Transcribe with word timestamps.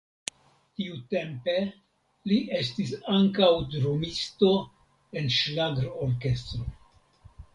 Tiutempe 0.77 1.53
li 2.31 2.37
estis 2.61 2.93
ankaŭ 3.17 3.49
drumisto 3.75 4.49
en 5.21 5.29
ŝlagrorkestro. 5.37 6.65